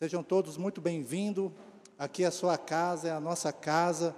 Sejam 0.00 0.22
todos 0.22 0.56
muito 0.56 0.80
bem-vindos. 0.80 1.50
Aqui 1.98 2.22
é 2.22 2.28
a 2.28 2.30
sua 2.30 2.56
casa, 2.56 3.08
é 3.08 3.10
a 3.10 3.18
nossa 3.18 3.52
casa. 3.52 4.14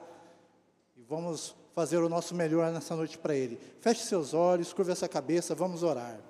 E 0.94 1.02
vamos 1.02 1.56
fazer 1.74 1.96
o 1.96 2.08
nosso 2.08 2.34
melhor 2.34 2.70
nessa 2.70 2.94
noite 2.94 3.16
para 3.16 3.34
Ele. 3.34 3.58
Feche 3.80 4.02
seus 4.02 4.34
olhos, 4.34 4.74
curva 4.74 4.92
essa 4.92 5.08
cabeça, 5.08 5.54
vamos 5.54 5.82
orar. 5.82 6.20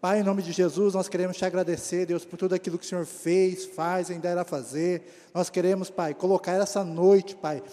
Pai, 0.00 0.20
em 0.20 0.22
nome 0.22 0.44
de 0.44 0.52
Jesus, 0.52 0.94
nós 0.94 1.08
queremos 1.08 1.36
te 1.36 1.44
agradecer, 1.44 2.06
Deus, 2.06 2.24
por 2.24 2.36
tudo 2.36 2.54
aquilo 2.54 2.78
que 2.78 2.84
o 2.84 2.88
Senhor 2.88 3.04
fez, 3.04 3.64
faz, 3.64 4.12
ainda 4.12 4.30
irá 4.30 4.44
fazer. 4.44 5.30
Nós 5.34 5.50
queremos, 5.50 5.90
Pai, 5.90 6.14
colocar 6.14 6.52
essa 6.52 6.84
noite, 6.84 7.34
Pai, 7.34 7.64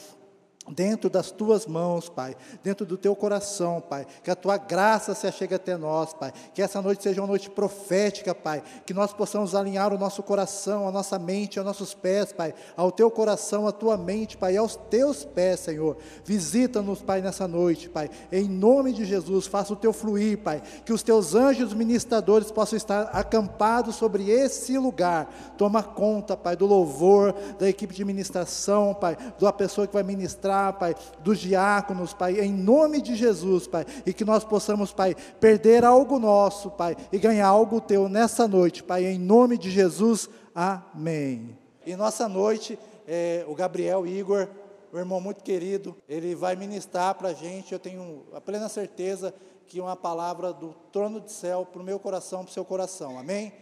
dentro 0.70 1.10
das 1.10 1.32
tuas 1.32 1.66
mãos, 1.66 2.08
Pai, 2.08 2.36
dentro 2.64 2.86
do 2.86 2.96
teu 2.96 3.16
coração, 3.16 3.82
Pai, 3.82 4.06
que 4.24 4.30
a 4.30 4.36
tua 4.36 4.58
graça 4.58 5.16
se 5.16 5.26
achegue 5.26 5.56
até 5.56 5.76
nós, 5.76 6.14
Pai, 6.14 6.32
que 6.54 6.62
essa 6.62 6.82
noite 6.82 7.02
seja 7.02 7.22
uma 7.22 7.28
noite 7.28 7.50
profética, 7.50 8.36
Pai, 8.36 8.62
que 8.86 8.94
nós 8.94 9.12
possamos 9.12 9.56
alinhar 9.56 9.92
o 9.92 9.98
nosso 9.98 10.22
coração, 10.22 10.88
a 10.88 10.92
nossa 10.92 11.18
mente, 11.18 11.58
aos 11.58 11.66
nossos 11.66 11.94
pés, 11.94 12.32
Pai, 12.32 12.54
ao 12.78 12.92
teu 12.92 13.10
coração, 13.10 13.68
à 13.68 13.72
tua 13.72 13.98
mente, 13.98 14.38
Pai, 14.38 14.56
aos 14.56 14.76
teus 14.76 15.26
pés, 15.26 15.62
Senhor. 15.62 15.98
Visita-nos, 16.24 17.02
Pai, 17.02 17.22
nessa 17.22 17.48
noite, 17.48 17.90
Pai, 17.90 18.10
em 18.32 18.48
nome 18.48 18.94
de 18.94 19.04
Jesus, 19.04 19.48
faça 19.48 19.74
o 19.74 19.78
teu 19.78 19.92
fluir, 19.92 20.38
Pai, 20.38 20.62
que 20.86 20.94
os 20.94 21.02
teus 21.02 21.34
anjos 21.34 21.74
ministradores 21.74 22.52
possam 22.52 22.78
estar 22.78 23.04
acampados 23.14 23.96
sobre 23.96 24.30
esse 24.30 24.78
lugar. 24.78 25.34
Toma 25.58 25.82
conta, 25.82 26.38
Pai, 26.38 26.56
do 26.56 26.68
louvor, 26.68 27.34
da 27.58 27.68
equipe 27.68 27.96
de 27.96 28.06
ministração, 28.06 28.94
Pai, 28.94 29.18
da 29.40 29.52
pessoa 29.52 29.88
que 29.88 29.94
vai 29.94 30.04
ministrar 30.04 30.51
Pai, 30.74 30.96
dos 31.20 31.40
diáconos, 31.40 32.14
Pai, 32.14 32.40
em 32.40 32.52
nome 32.52 33.02
de 33.02 33.16
Jesus, 33.16 33.68
Pai, 33.68 33.86
e 34.06 34.14
que 34.14 34.26
nós 34.26 34.44
possamos, 34.44 34.92
Pai, 34.92 35.16
perder 35.40 35.86
algo 35.86 36.20
nosso, 36.20 36.70
Pai, 36.72 36.96
e 37.12 37.18
ganhar 37.18 37.48
algo 37.48 37.80
teu 37.80 38.10
nessa 38.10 38.48
noite, 38.48 38.84
Pai, 38.84 39.06
em 39.06 39.20
nome 39.20 39.58
de 39.58 39.70
Jesus, 39.72 40.30
amém. 40.54 41.58
E 41.86 41.96
nossa 41.96 42.28
noite, 42.28 42.78
é, 43.08 43.46
o 43.48 43.56
Gabriel 43.56 44.06
Igor, 44.06 44.48
o 44.92 44.98
irmão 44.98 45.22
muito 45.22 45.44
querido, 45.44 45.96
ele 46.08 46.36
vai 46.36 46.56
ministrar 46.56 47.16
para 47.16 47.30
a 47.30 47.34
gente, 47.34 47.72
eu 47.72 47.80
tenho 47.80 48.24
a 48.34 48.42
plena 48.42 48.68
certeza 48.68 49.34
que 49.66 49.80
uma 49.80 49.96
palavra 49.96 50.52
do 50.52 50.76
trono 50.92 51.22
de 51.22 51.32
céu 51.32 51.66
para 51.66 51.82
o 51.82 51.86
meu 51.86 51.98
coração, 51.98 52.44
para 52.44 52.52
o 52.52 52.54
seu 52.54 52.66
coração, 52.66 53.18
amém? 53.18 53.54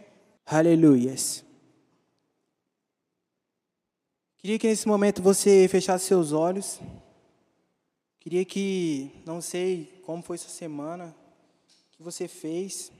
Aleluias. 0.44 1.44
Queria 4.40 4.58
que 4.58 4.68
nesse 4.68 4.88
momento 4.88 5.20
você 5.20 5.68
fechasse 5.68 6.06
seus 6.06 6.32
olhos. 6.32 6.80
Queria 8.18 8.42
que, 8.42 9.10
não 9.26 9.38
sei 9.38 10.00
como 10.06 10.22
foi 10.22 10.38
sua 10.38 10.48
semana, 10.48 11.14
que 11.90 12.02
você 12.02 12.26
fez, 12.26 12.90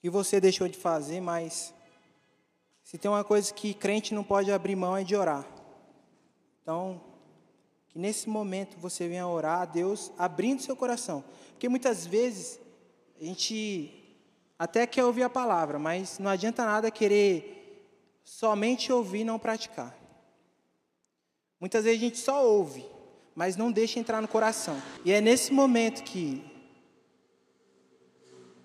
que 0.00 0.10
você 0.10 0.40
deixou 0.40 0.66
de 0.66 0.76
fazer, 0.76 1.20
mas 1.20 1.72
se 2.82 2.98
tem 2.98 3.08
uma 3.08 3.22
coisa 3.22 3.54
que 3.54 3.74
crente 3.74 4.12
não 4.12 4.24
pode 4.24 4.50
abrir 4.50 4.74
mão 4.74 4.96
é 4.96 5.04
de 5.04 5.14
orar. 5.14 5.46
Então, 6.60 7.00
que 7.90 7.96
nesse 7.96 8.28
momento 8.28 8.76
você 8.80 9.06
venha 9.06 9.28
orar 9.28 9.60
a 9.60 9.66
Deus 9.66 10.10
abrindo 10.18 10.62
seu 10.62 10.74
coração. 10.74 11.22
Porque 11.50 11.68
muitas 11.68 12.04
vezes 12.04 12.58
a 13.20 13.24
gente 13.24 14.18
até 14.58 14.84
quer 14.84 15.04
ouvir 15.04 15.22
a 15.22 15.30
palavra, 15.30 15.78
mas 15.78 16.18
não 16.18 16.28
adianta 16.28 16.64
nada 16.64 16.90
querer 16.90 17.57
somente 18.28 18.92
ouvir 18.92 19.20
e 19.20 19.24
não 19.24 19.38
praticar. 19.38 19.96
Muitas 21.58 21.84
vezes 21.84 21.98
a 21.98 22.04
gente 22.04 22.18
só 22.18 22.46
ouve, 22.46 22.84
mas 23.34 23.56
não 23.56 23.72
deixa 23.72 23.98
entrar 23.98 24.20
no 24.20 24.28
coração. 24.28 24.80
E 25.02 25.10
é 25.10 25.20
nesse 25.20 25.50
momento 25.50 26.04
que 26.04 26.44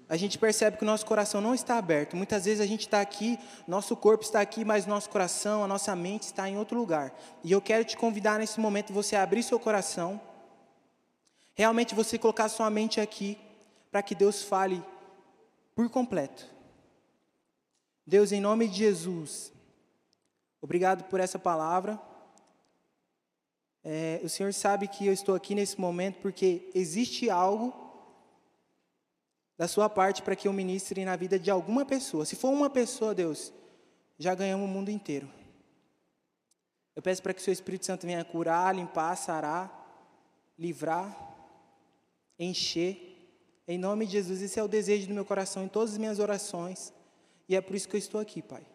a 0.09 0.17
gente 0.17 0.37
percebe 0.37 0.77
que 0.77 0.83
o 0.83 0.85
nosso 0.85 1.05
coração 1.05 1.39
não 1.39 1.55
está 1.55 1.77
aberto. 1.77 2.15
Muitas 2.15 2.43
vezes 2.43 2.59
a 2.59 2.65
gente 2.65 2.81
está 2.81 2.99
aqui, 2.99 3.39
nosso 3.65 3.95
corpo 3.95 4.23
está 4.23 4.41
aqui, 4.41 4.65
mas 4.65 4.85
nosso 4.85 5.09
coração, 5.09 5.63
a 5.63 5.67
nossa 5.67 5.95
mente 5.95 6.23
está 6.23 6.47
em 6.47 6.57
outro 6.57 6.77
lugar. 6.77 7.17
E 7.41 7.51
eu 7.51 7.61
quero 7.61 7.85
te 7.85 7.95
convidar 7.95 8.39
nesse 8.39 8.59
momento 8.59 8.91
você 8.91 9.15
abrir 9.15 9.43
seu 9.43 9.59
coração, 9.59 10.19
realmente 11.55 11.95
você 11.95 12.19
colocar 12.19 12.49
sua 12.49 12.69
mente 12.69 12.99
aqui, 12.99 13.37
para 13.89 14.03
que 14.03 14.13
Deus 14.13 14.43
fale 14.43 14.83
por 15.73 15.89
completo. 15.89 16.45
Deus, 18.05 18.33
em 18.33 18.41
nome 18.41 18.67
de 18.67 18.79
Jesus, 18.79 19.52
Obrigado 20.63 21.03
por 21.09 21.19
essa 21.19 21.37
palavra. 21.37 22.01
É, 23.83 24.21
o 24.23 24.29
Senhor 24.29 24.53
sabe 24.53 24.87
que 24.87 25.05
eu 25.05 25.11
estou 25.11 25.35
aqui 25.35 25.53
nesse 25.53 25.77
momento 25.77 26.21
porque 26.21 26.71
existe 26.73 27.29
algo 27.29 27.73
da 29.57 29.67
sua 29.67 29.89
parte 29.89 30.21
para 30.21 30.37
que 30.37 30.47
eu 30.47 30.53
ministre 30.53 31.03
na 31.03 31.17
vida 31.17 31.37
de 31.37 31.51
alguma 31.51 31.85
pessoa. 31.85 32.23
Se 32.23 32.37
for 32.37 32.47
uma 32.47 32.69
pessoa, 32.69 33.13
Deus, 33.13 33.51
já 34.17 34.33
ganhamos 34.33 34.65
o 34.65 34.71
mundo 34.71 34.89
inteiro. 34.89 35.29
Eu 36.95 37.01
peço 37.01 37.21
para 37.21 37.33
que 37.33 37.41
o 37.41 37.43
seu 37.43 37.51
Espírito 37.51 37.85
Santo 37.85 38.07
venha 38.07 38.23
curar, 38.23 38.73
limpar, 38.73 39.17
sarar, 39.17 39.69
livrar, 40.57 41.35
encher. 42.39 43.09
Em 43.67 43.77
nome 43.77 44.05
de 44.05 44.13
Jesus, 44.13 44.41
esse 44.41 44.57
é 44.57 44.63
o 44.63 44.69
desejo 44.69 45.09
do 45.09 45.13
meu 45.13 45.25
coração 45.25 45.61
em 45.61 45.67
todas 45.67 45.91
as 45.91 45.97
minhas 45.97 46.19
orações. 46.19 46.93
E 47.49 47.55
é 47.57 47.59
por 47.59 47.75
isso 47.75 47.89
que 47.89 47.97
eu 47.97 47.99
estou 47.99 48.21
aqui, 48.21 48.41
Pai. 48.41 48.65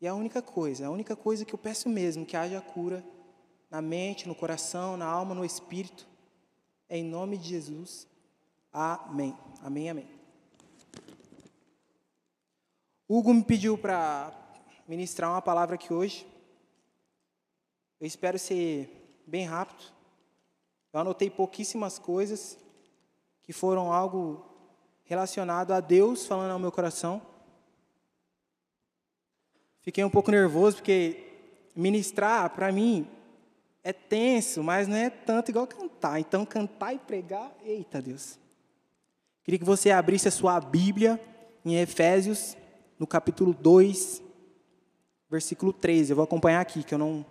E 0.00 0.06
a 0.06 0.14
única 0.14 0.40
coisa, 0.40 0.86
a 0.86 0.90
única 0.90 1.16
coisa 1.16 1.44
que 1.44 1.54
eu 1.54 1.58
peço 1.58 1.88
mesmo, 1.88 2.24
que 2.24 2.36
haja 2.36 2.60
cura 2.60 3.04
na 3.70 3.82
mente, 3.82 4.28
no 4.28 4.34
coração, 4.34 4.96
na 4.96 5.06
alma, 5.06 5.34
no 5.34 5.44
espírito, 5.44 6.06
é 6.88 6.96
em 6.96 7.04
nome 7.04 7.36
de 7.36 7.48
Jesus. 7.48 8.06
Amém. 8.72 9.36
Amém, 9.62 9.90
amém. 9.90 10.08
Hugo 13.08 13.32
me 13.34 13.42
pediu 13.42 13.76
para 13.76 14.32
ministrar 14.86 15.30
uma 15.30 15.42
palavra 15.42 15.74
aqui 15.74 15.92
hoje. 15.92 16.26
Eu 18.00 18.06
espero 18.06 18.38
ser 18.38 19.22
bem 19.26 19.44
rápido. 19.44 19.82
Eu 20.92 21.00
anotei 21.00 21.28
pouquíssimas 21.28 21.98
coisas 21.98 22.58
que 23.42 23.52
foram 23.52 23.92
algo 23.92 24.44
relacionado 25.04 25.72
a 25.72 25.80
Deus 25.80 26.26
falando 26.26 26.52
ao 26.52 26.58
meu 26.58 26.70
coração. 26.70 27.20
Fiquei 29.88 30.04
um 30.04 30.10
pouco 30.10 30.30
nervoso 30.30 30.76
porque 30.76 31.16
ministrar, 31.74 32.50
para 32.50 32.70
mim, 32.70 33.08
é 33.82 33.90
tenso, 33.90 34.62
mas 34.62 34.86
não 34.86 34.94
é 34.94 35.08
tanto 35.08 35.50
igual 35.50 35.66
cantar. 35.66 36.20
Então, 36.20 36.44
cantar 36.44 36.92
e 36.92 36.98
pregar, 36.98 37.50
eita 37.64 38.02
Deus. 38.02 38.38
Queria 39.42 39.58
que 39.58 39.64
você 39.64 39.90
abrisse 39.90 40.28
a 40.28 40.30
sua 40.30 40.60
Bíblia 40.60 41.18
em 41.64 41.76
Efésios, 41.76 42.54
no 42.98 43.06
capítulo 43.06 43.54
2, 43.54 44.22
versículo 45.30 45.72
13. 45.72 46.12
Eu 46.12 46.16
vou 46.16 46.24
acompanhar 46.24 46.60
aqui, 46.60 46.82
que 46.82 46.92
eu 46.92 46.98
não. 46.98 47.24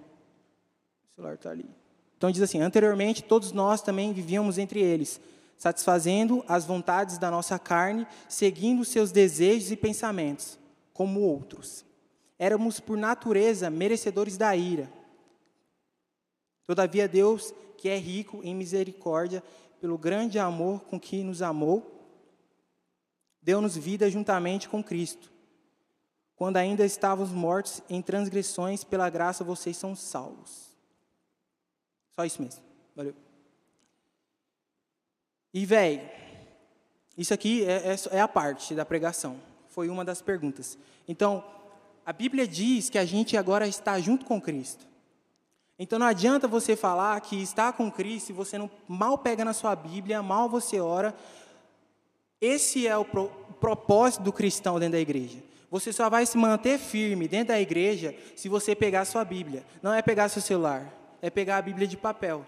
O 1.11 1.15
celular 1.15 1.35
está 1.35 1.51
ali. 1.51 1.69
Então 2.17 2.31
diz 2.31 2.41
assim: 2.41 2.59
Anteriormente, 2.59 3.23
todos 3.23 3.51
nós 3.51 3.83
também 3.83 4.13
vivíamos 4.13 4.57
entre 4.57 4.81
eles, 4.81 5.21
satisfazendo 5.59 6.43
as 6.47 6.65
vontades 6.65 7.19
da 7.19 7.29
nossa 7.29 7.59
carne, 7.59 8.07
seguindo 8.27 8.83
seus 8.83 9.11
desejos 9.11 9.71
e 9.71 9.75
pensamentos, 9.75 10.57
como 10.91 11.19
outros 11.19 11.85
éramos 12.37 12.79
por 12.79 12.97
natureza 12.97 13.69
merecedores 13.69 14.37
da 14.37 14.55
ira. 14.55 14.91
Todavia, 16.65 17.07
Deus, 17.07 17.53
que 17.77 17.89
é 17.89 17.97
rico 17.97 18.41
em 18.43 18.53
misericórdia, 18.53 19.43
pelo 19.79 19.97
grande 19.97 20.37
amor 20.39 20.81
com 20.81 20.99
que 20.99 21.23
nos 21.23 21.41
amou, 21.41 21.97
deu-nos 23.41 23.77
vida 23.77 24.09
juntamente 24.09 24.67
com 24.67 24.83
Cristo. 24.83 25.31
Quando 26.35 26.57
ainda 26.57 26.85
estávamos 26.85 27.31
mortos 27.31 27.81
em 27.89 28.01
transgressões, 28.01 28.83
pela 28.83 29.09
graça 29.09 29.43
vocês 29.43 29.77
são 29.77 29.95
salvos. 29.95 30.77
Só 32.15 32.25
isso 32.25 32.41
mesmo. 32.41 32.61
Valeu. 32.95 33.15
E, 35.53 35.65
velho, 35.65 36.07
isso 37.17 37.33
aqui 37.33 37.63
é, 37.65 37.93
é, 37.93 37.95
é 38.11 38.19
a 38.19 38.27
parte 38.27 38.75
da 38.75 38.85
pregação. 38.85 39.39
Foi 39.69 39.89
uma 39.89 40.05
das 40.05 40.21
perguntas. 40.21 40.77
Então, 41.07 41.43
a 42.07 42.13
Bíblia 42.13 42.47
diz 42.47 42.89
que 42.89 42.97
a 42.97 43.03
gente 43.03 43.35
agora 43.35 43.67
está 43.67 43.99
junto 43.99 44.23
com 44.23 44.39
Cristo. 44.39 44.87
Então 45.77 45.99
não 45.99 46.05
adianta 46.05 46.47
você 46.47 46.73
falar 46.73 47.19
que 47.19 47.35
está 47.35 47.73
com 47.73 47.91
Cristo 47.91 48.29
e 48.29 48.33
você 48.33 48.57
não 48.57 48.71
mal 48.87 49.17
pega 49.17 49.43
na 49.43 49.51
sua 49.51 49.75
Bíblia, 49.75 50.23
mal 50.23 50.47
você 50.47 50.79
ora. 50.79 51.13
Esse 52.39 52.87
é 52.87 52.95
o, 52.95 53.03
pro, 53.03 53.27
propósito 53.59 54.23
do 54.23 54.31
cristão 54.31 54.79
dentro 54.79 54.93
da 54.93 55.01
igreja. 55.01 55.39
Você 55.69 55.91
só 55.91 56.09
vai 56.09 56.25
se 56.25 56.37
manter 56.37 56.79
firme 56.79 57.27
dentro 57.27 57.49
da 57.49 57.59
igreja 57.59 58.15
se 58.37 58.47
você 58.47 58.73
pegar 58.73 59.01
a 59.01 59.05
sua 59.05 59.25
Bíblia. 59.25 59.65
Não 59.83 59.93
é 59.93 60.01
pegar 60.01 60.29
seu 60.29 60.41
celular, 60.41 60.89
é 61.21 61.29
pegar 61.29 61.57
a 61.57 61.61
Bíblia 61.61 61.85
de 61.85 61.97
papel. 61.97 62.47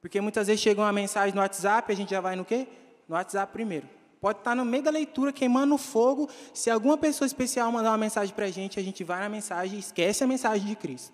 Porque 0.00 0.20
muitas 0.20 0.46
vezes 0.46 0.62
chega 0.62 0.80
uma 0.80 0.92
mensagem 0.92 1.34
no 1.34 1.40
WhatsApp, 1.40 1.92
a 1.92 1.96
gente 1.96 2.10
já 2.10 2.20
vai 2.20 2.36
no 2.36 2.44
quê? 2.44 2.68
No 3.08 3.16
WhatsApp 3.16 3.52
primeiro. 3.52 3.95
Pode 4.26 4.40
estar 4.40 4.56
no 4.56 4.64
meio 4.64 4.82
da 4.82 4.90
leitura, 4.90 5.32
queimando 5.32 5.78
fogo. 5.78 6.28
Se 6.52 6.68
alguma 6.68 6.98
pessoa 6.98 7.26
especial 7.26 7.70
mandar 7.70 7.92
uma 7.92 7.98
mensagem 7.98 8.34
para 8.34 8.46
a 8.46 8.50
gente, 8.50 8.76
a 8.76 8.82
gente 8.82 9.04
vai 9.04 9.20
na 9.20 9.28
mensagem 9.28 9.76
e 9.76 9.78
esquece 9.78 10.24
a 10.24 10.26
mensagem 10.26 10.66
de 10.66 10.74
Cristo. 10.74 11.12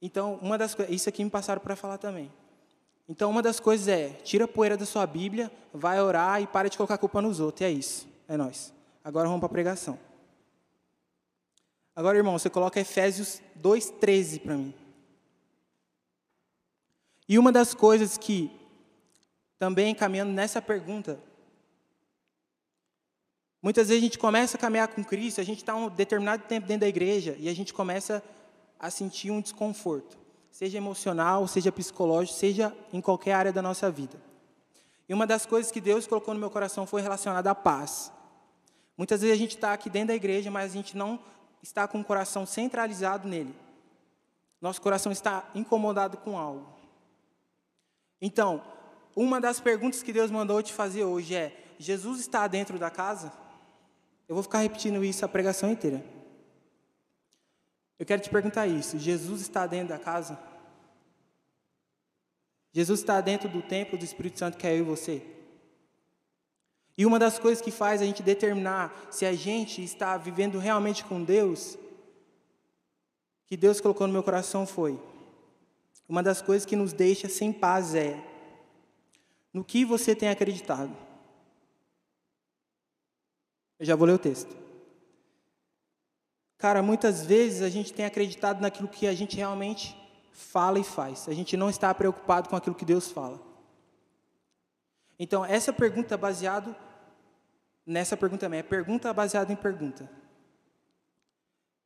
Então, 0.00 0.38
uma 0.40 0.56
das 0.56 0.74
coisas, 0.74 0.94
isso 0.94 1.10
aqui 1.10 1.22
me 1.22 1.28
passaram 1.28 1.60
para 1.60 1.76
falar 1.76 1.98
também. 1.98 2.32
Então, 3.06 3.28
uma 3.28 3.42
das 3.42 3.60
coisas 3.60 3.86
é, 3.86 4.08
tira 4.24 4.46
a 4.46 4.48
poeira 4.48 4.78
da 4.78 4.86
sua 4.86 5.06
Bíblia, 5.06 5.52
vai 5.74 6.00
orar 6.00 6.40
e 6.40 6.46
para 6.46 6.70
de 6.70 6.78
colocar 6.78 6.96
culpa 6.96 7.20
nos 7.20 7.38
outros. 7.38 7.60
E 7.60 7.64
é 7.64 7.70
isso. 7.70 8.08
É 8.26 8.34
nós. 8.34 8.72
Agora 9.04 9.26
vamos 9.26 9.40
para 9.40 9.48
a 9.48 9.50
pregação. 9.50 9.98
Agora, 11.94 12.16
irmão, 12.16 12.38
você 12.38 12.48
coloca 12.48 12.80
Efésios 12.80 13.42
2,13 13.62 14.40
para 14.40 14.56
mim. 14.56 14.74
E 17.28 17.38
uma 17.38 17.52
das 17.52 17.74
coisas 17.74 18.16
que, 18.16 18.50
também 19.58 19.94
caminhando 19.94 20.32
nessa 20.32 20.62
pergunta, 20.62 21.20
muitas 23.66 23.88
vezes 23.88 24.00
a 24.00 24.06
gente 24.06 24.16
começa 24.16 24.56
a 24.56 24.60
caminhar 24.60 24.86
com 24.86 25.02
Cristo, 25.02 25.40
a 25.40 25.44
gente 25.44 25.58
está 25.58 25.74
um 25.74 25.88
determinado 25.88 26.44
tempo 26.44 26.68
dentro 26.68 26.82
da 26.82 26.88
igreja 26.88 27.34
e 27.36 27.48
a 27.48 27.52
gente 27.52 27.74
começa 27.74 28.22
a 28.78 28.90
sentir 28.90 29.32
um 29.32 29.40
desconforto, 29.40 30.16
seja 30.52 30.78
emocional, 30.78 31.48
seja 31.48 31.72
psicológico, 31.72 32.38
seja 32.38 32.72
em 32.92 33.00
qualquer 33.00 33.32
área 33.32 33.52
da 33.52 33.60
nossa 33.60 33.90
vida. 33.90 34.22
E 35.08 35.12
uma 35.12 35.26
das 35.26 35.46
coisas 35.46 35.72
que 35.72 35.80
Deus 35.80 36.06
colocou 36.06 36.32
no 36.32 36.38
meu 36.38 36.48
coração 36.48 36.86
foi 36.86 37.02
relacionada 37.02 37.50
à 37.50 37.56
paz. 37.56 38.12
Muitas 38.96 39.20
vezes 39.20 39.34
a 39.34 39.38
gente 39.38 39.56
está 39.56 39.72
aqui 39.72 39.90
dentro 39.90 40.08
da 40.08 40.14
igreja, 40.14 40.48
mas 40.48 40.70
a 40.70 40.72
gente 40.72 40.96
não 40.96 41.18
está 41.60 41.88
com 41.88 42.00
o 42.00 42.04
coração 42.04 42.46
centralizado 42.46 43.26
nele. 43.26 43.52
Nosso 44.60 44.80
coração 44.80 45.10
está 45.10 45.44
incomodado 45.56 46.18
com 46.18 46.38
algo. 46.38 46.68
Então, 48.22 48.62
uma 49.16 49.40
das 49.40 49.58
perguntas 49.58 50.04
que 50.04 50.12
Deus 50.12 50.30
mandou 50.30 50.62
te 50.62 50.72
fazer 50.72 51.02
hoje 51.02 51.34
é: 51.34 51.74
Jesus 51.80 52.20
está 52.20 52.46
dentro 52.46 52.78
da 52.78 52.90
casa? 52.90 53.32
Eu 54.28 54.34
vou 54.34 54.42
ficar 54.42 54.58
repetindo 54.60 55.04
isso 55.04 55.24
a 55.24 55.28
pregação 55.28 55.70
inteira. 55.70 56.04
Eu 57.98 58.04
quero 58.04 58.20
te 58.20 58.30
perguntar 58.30 58.66
isso: 58.66 58.98
Jesus 58.98 59.40
está 59.40 59.66
dentro 59.66 59.88
da 59.88 59.98
casa? 59.98 60.38
Jesus 62.72 63.00
está 63.00 63.20
dentro 63.20 63.48
do 63.48 63.62
templo 63.62 63.96
do 63.96 64.04
Espírito 64.04 64.38
Santo 64.38 64.58
que 64.58 64.66
é 64.66 64.72
eu 64.72 64.80
e 64.80 64.82
você? 64.82 65.22
E 66.98 67.06
uma 67.06 67.18
das 67.18 67.38
coisas 67.38 67.62
que 67.62 67.70
faz 67.70 68.00
a 68.00 68.04
gente 68.04 68.22
determinar 68.22 69.08
se 69.10 69.24
a 69.24 69.32
gente 69.34 69.82
está 69.82 70.16
vivendo 70.16 70.58
realmente 70.58 71.04
com 71.04 71.22
Deus, 71.22 71.78
que 73.46 73.56
Deus 73.56 73.80
colocou 73.80 74.06
no 74.06 74.12
meu 74.12 74.22
coração 74.22 74.66
foi: 74.66 75.00
uma 76.08 76.22
das 76.22 76.42
coisas 76.42 76.66
que 76.66 76.76
nos 76.76 76.92
deixa 76.92 77.28
sem 77.28 77.52
paz 77.52 77.94
é 77.94 78.22
no 79.52 79.64
que 79.64 79.84
você 79.84 80.14
tem 80.14 80.28
acreditado. 80.28 81.05
Eu 83.78 83.86
já 83.86 83.94
vou 83.96 84.06
ler 84.06 84.14
o 84.14 84.18
texto. 84.18 84.56
Cara, 86.58 86.82
muitas 86.82 87.24
vezes 87.24 87.62
a 87.62 87.68
gente 87.68 87.92
tem 87.92 88.06
acreditado 88.06 88.60
naquilo 88.60 88.88
que 88.88 89.06
a 89.06 89.14
gente 89.14 89.36
realmente 89.36 89.96
fala 90.32 90.78
e 90.78 90.84
faz. 90.84 91.28
A 91.28 91.32
gente 91.32 91.56
não 91.56 91.68
está 91.68 91.92
preocupado 91.92 92.48
com 92.48 92.56
aquilo 92.56 92.74
que 92.74 92.84
Deus 92.84 93.10
fala. 93.10 93.40
Então, 95.18 95.44
essa 95.44 95.72
pergunta 95.72 96.14
é 96.14 96.18
baseado 96.18 96.74
nessa 97.86 98.16
pergunta 98.16 98.46
também, 98.46 98.60
é 98.60 98.62
pergunta 98.62 99.12
baseada 99.12 99.52
em 99.52 99.56
pergunta. 99.56 100.10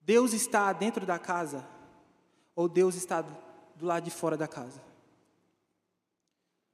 Deus 0.01 0.33
está 0.33 0.73
dentro 0.73 1.05
da 1.05 1.19
casa 1.19 1.67
ou 2.57 2.69
Deus 2.69 2.95
está 2.95 3.23
do 3.23 3.87
lado 3.87 4.05
de 4.05 4.11
fora 4.11 4.37
da 4.37 4.49
casa? 4.49 4.90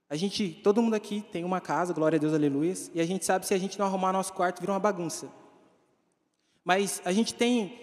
A 0.08 0.16
gente, 0.16 0.48
todo 0.62 0.80
mundo 0.80 0.94
aqui 0.94 1.24
tem 1.32 1.44
uma 1.44 1.60
casa, 1.60 1.92
glória 1.92 2.16
a 2.16 2.20
Deus, 2.20 2.32
aleluia, 2.32 2.74
e 2.94 3.00
a 3.00 3.06
gente 3.06 3.24
sabe 3.24 3.46
se 3.46 3.52
a 3.52 3.58
gente 3.58 3.78
não 3.78 3.86
arrumar 3.86 4.12
nosso 4.12 4.32
quarto, 4.32 4.60
vira 4.60 4.72
uma 4.72 4.78
bagunça. 4.78 5.28
Mas 6.64 7.02
a 7.04 7.12
gente 7.12 7.34
tem 7.34 7.80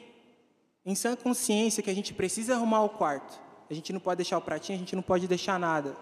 em 0.85 0.95
sã 0.95 1.15
consciência 1.15 1.83
que 1.83 1.89
a 1.89 1.93
gente 1.93 2.13
precisa 2.13 2.55
arrumar 2.55 2.83
o 2.83 2.89
quarto. 2.89 3.41
A 3.69 3.73
gente 3.73 3.91
não 3.91 3.99
pode 3.99 4.17
deixar 4.17 4.37
o 4.37 4.41
pratinho, 4.41 4.77
a 4.77 4.79
gente 4.79 4.95
não 4.95 5.03
pode 5.03 5.27
deixar 5.27 5.59
nada. 5.59 5.95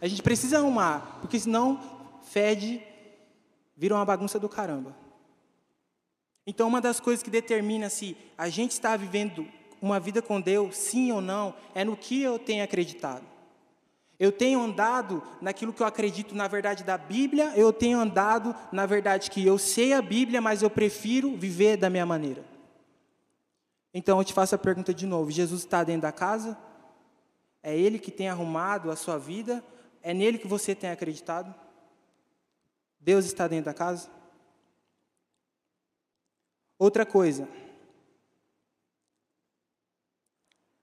A 0.00 0.06
gente 0.06 0.22
precisa 0.22 0.58
arrumar, 0.58 1.18
porque 1.20 1.38
senão 1.38 1.80
fede, 2.22 2.82
vira 3.76 3.94
uma 3.94 4.04
bagunça 4.04 4.38
do 4.38 4.48
caramba. 4.48 4.94
Então, 6.46 6.66
uma 6.66 6.80
das 6.80 6.98
coisas 6.98 7.22
que 7.22 7.30
determina 7.30 7.90
se 7.90 8.16
a 8.36 8.48
gente 8.48 8.72
está 8.72 8.96
vivendo 8.96 9.46
uma 9.82 10.00
vida 10.00 10.22
com 10.22 10.40
Deus, 10.40 10.76
sim 10.76 11.12
ou 11.12 11.20
não, 11.20 11.54
é 11.74 11.84
no 11.84 11.96
que 11.96 12.22
eu 12.22 12.38
tenho 12.38 12.64
acreditado. 12.64 13.24
Eu 14.18 14.32
tenho 14.32 14.60
andado 14.60 15.22
naquilo 15.40 15.72
que 15.72 15.80
eu 15.80 15.86
acredito 15.86 16.34
na 16.34 16.48
verdade 16.48 16.82
da 16.82 16.98
Bíblia, 16.98 17.52
eu 17.56 17.72
tenho 17.72 18.00
andado 18.00 18.54
na 18.72 18.84
verdade 18.84 19.30
que 19.30 19.46
eu 19.46 19.58
sei 19.58 19.92
a 19.92 20.02
Bíblia, 20.02 20.40
mas 20.40 20.62
eu 20.62 20.68
prefiro 20.68 21.36
viver 21.36 21.76
da 21.76 21.88
minha 21.88 22.04
maneira. 22.04 22.44
Então 23.94 24.18
eu 24.18 24.24
te 24.24 24.32
faço 24.32 24.54
a 24.54 24.58
pergunta 24.58 24.92
de 24.92 25.06
novo: 25.06 25.30
Jesus 25.30 25.60
está 25.60 25.84
dentro 25.84 26.02
da 26.02 26.12
casa? 26.12 26.58
É 27.62 27.76
Ele 27.76 27.98
que 27.98 28.10
tem 28.10 28.28
arrumado 28.28 28.90
a 28.90 28.96
sua 28.96 29.18
vida? 29.18 29.64
É 30.02 30.12
nele 30.12 30.38
que 30.38 30.46
você 30.46 30.74
tem 30.74 30.90
acreditado? 30.90 31.54
Deus 33.00 33.24
está 33.24 33.46
dentro 33.46 33.66
da 33.66 33.74
casa? 33.74 34.10
Outra 36.78 37.04
coisa, 37.04 37.48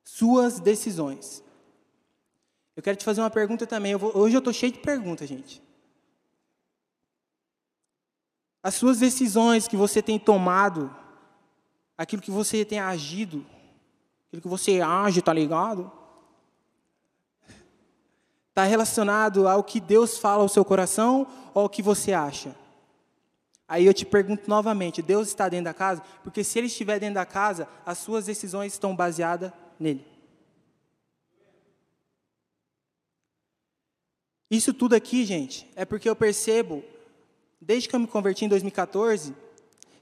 suas 0.04 0.60
decisões. 0.60 1.45
Eu 2.76 2.84
quero 2.84 2.98
te 2.98 3.06
fazer 3.06 3.22
uma 3.22 3.30
pergunta 3.30 3.66
também. 3.66 3.94
Eu 3.94 4.00
vou, 4.00 4.16
hoje 4.16 4.36
eu 4.36 4.40
estou 4.40 4.54
cheio 4.54 4.72
de 4.72 4.80
perguntas, 4.80 5.30
gente. 5.30 5.62
As 8.62 8.76
suas 8.76 9.00
decisões 9.00 9.68
que 9.68 9.78
você 9.78 10.02
tem 10.02 10.20
tomado, 10.20 10.94
aquilo 11.98 12.22
que 12.22 12.32
você 12.32 12.66
tem 12.66 12.80
agido, 12.80 13.46
aquilo 14.28 14.42
que 14.42 14.48
você 14.48 14.82
age, 14.82 15.22
tá 15.22 15.32
ligado? 15.32 15.92
Está 18.50 18.64
relacionado 18.64 19.48
ao 19.48 19.64
que 19.64 19.80
Deus 19.80 20.18
fala 20.18 20.42
ao 20.42 20.50
seu 20.50 20.66
coração 20.66 21.28
ou 21.54 21.64
ao 21.64 21.70
que 21.70 21.82
você 21.82 22.12
acha? 22.12 22.56
Aí 23.68 23.86
eu 23.86 23.94
te 23.94 24.06
pergunto 24.06 24.50
novamente: 24.50 25.02
Deus 25.02 25.28
está 25.28 25.50
dentro 25.50 25.66
da 25.66 25.74
casa? 25.74 26.02
Porque 26.24 26.44
se 26.44 26.58
Ele 26.58 26.68
estiver 26.68 27.00
dentro 27.00 27.16
da 27.16 27.26
casa, 27.26 27.68
as 27.86 27.98
suas 27.98 28.26
decisões 28.26 28.74
estão 28.74 28.96
baseadas 28.96 29.52
nele. 29.80 30.15
Isso 34.50 34.74
tudo 34.74 34.94
aqui, 34.94 35.26
gente, 35.26 35.68
é 35.76 35.86
porque 35.86 36.10
eu 36.10 36.16
percebo, 36.16 36.84
desde 37.60 37.90
que 37.90 37.96
eu 37.96 38.00
me 38.00 38.08
converti 38.08 38.46
em 38.46 38.50
2014, 38.50 39.36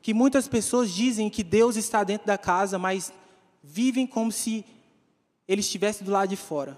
que 0.02 0.14
muitas 0.14 0.48
pessoas 0.48 0.92
dizem 0.92 1.30
que 1.30 1.44
Deus 1.44 1.78
está 1.78 2.04
dentro 2.04 2.28
da 2.28 2.38
casa, 2.38 2.78
mas 2.78 3.14
vivem 3.64 4.06
como 4.06 4.32
se 4.32 4.66
Ele 5.48 5.62
estivesse 5.62 6.04
do 6.04 6.12
lado 6.12 6.30
de 6.30 6.36
fora. 6.36 6.78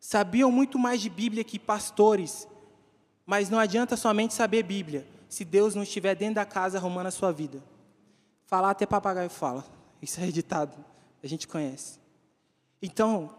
Sabiam 0.00 0.50
muito 0.50 0.78
mais 0.78 1.00
de 1.00 1.10
Bíblia 1.10 1.44
que 1.44 1.58
pastores, 1.58 2.48
mas 3.26 3.50
não 3.50 3.58
adianta 3.58 3.96
somente 3.96 4.32
saber 4.32 4.62
Bíblia, 4.62 5.06
se 5.28 5.44
Deus 5.44 5.74
não 5.74 5.82
estiver 5.82 6.14
dentro 6.14 6.36
da 6.36 6.46
casa 6.46 6.78
arrumando 6.78 7.08
a 7.08 7.10
sua 7.10 7.30
vida. 7.30 7.62
Falar 8.46 8.70
até 8.70 8.86
papagaio 8.86 9.28
fala. 9.28 9.64
Isso 10.00 10.20
é 10.20 10.28
editado, 10.28 10.72
a 11.22 11.26
gente 11.26 11.46
conhece. 11.46 11.98
Então, 12.80 13.34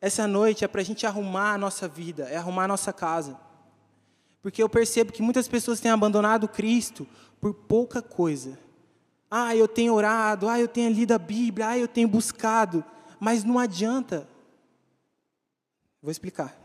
essa 0.00 0.26
noite 0.26 0.64
é 0.64 0.68
para 0.68 0.80
a 0.80 0.84
gente 0.84 1.06
arrumar 1.06 1.52
a 1.52 1.58
nossa 1.58 1.86
vida, 1.86 2.24
é 2.24 2.36
arrumar 2.36 2.64
a 2.64 2.68
nossa 2.68 2.92
casa. 2.92 3.38
Porque 4.40 4.62
eu 4.62 4.68
percebo 4.68 5.12
que 5.12 5.20
muitas 5.20 5.46
pessoas 5.46 5.80
têm 5.80 5.90
abandonado 5.90 6.48
Cristo 6.48 7.06
por 7.40 7.52
pouca 7.52 8.00
coisa. 8.00 8.58
Ah, 9.30 9.54
eu 9.54 9.68
tenho 9.68 9.92
orado, 9.92 10.48
ah, 10.48 10.58
eu 10.58 10.66
tenho 10.66 10.90
lido 10.90 11.12
a 11.12 11.18
Bíblia, 11.18 11.68
ah, 11.68 11.78
eu 11.78 11.86
tenho 11.86 12.08
buscado. 12.08 12.82
Mas 13.18 13.44
não 13.44 13.58
adianta. 13.58 14.26
Vou 16.02 16.10
explicar. 16.10 16.56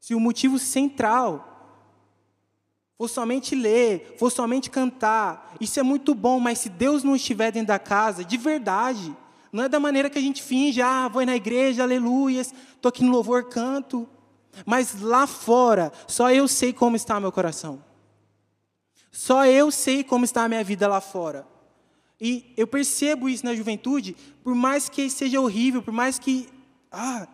Se 0.00 0.14
o 0.14 0.20
motivo 0.20 0.58
central 0.58 1.44
for 2.96 3.08
somente 3.08 3.54
ler, 3.54 4.14
for 4.18 4.30
somente 4.30 4.70
cantar, 4.70 5.54
isso 5.60 5.78
é 5.78 5.82
muito 5.82 6.14
bom, 6.14 6.38
mas 6.38 6.60
se 6.60 6.68
Deus 6.68 7.02
não 7.02 7.16
estiver 7.16 7.50
dentro 7.50 7.68
da 7.68 7.78
casa, 7.78 8.24
de 8.24 8.36
verdade, 8.36 9.14
não 9.52 9.64
é 9.64 9.68
da 9.68 9.80
maneira 9.80 10.10
que 10.10 10.18
a 10.18 10.22
gente 10.22 10.42
finge, 10.42 10.80
ah, 10.82 11.08
vou 11.08 11.24
na 11.24 11.36
igreja, 11.36 11.82
aleluias, 11.82 12.52
estou 12.74 12.88
aqui 12.88 13.02
no 13.02 13.10
louvor, 13.10 13.48
canto. 13.48 14.08
Mas 14.66 15.00
lá 15.00 15.26
fora, 15.26 15.92
só 16.06 16.30
eu 16.32 16.48
sei 16.48 16.72
como 16.72 16.96
está 16.96 17.20
meu 17.20 17.32
coração. 17.32 17.82
Só 19.10 19.46
eu 19.46 19.70
sei 19.70 20.04
como 20.04 20.24
está 20.24 20.44
a 20.44 20.48
minha 20.48 20.62
vida 20.62 20.86
lá 20.86 21.00
fora. 21.00 21.46
E 22.20 22.52
eu 22.56 22.66
percebo 22.66 23.28
isso 23.28 23.44
na 23.44 23.54
juventude, 23.54 24.16
por 24.42 24.54
mais 24.54 24.88
que 24.88 25.08
seja 25.08 25.40
horrível, 25.40 25.82
por 25.82 25.92
mais 25.92 26.18
que. 26.18 26.48
Ah, 26.90 27.28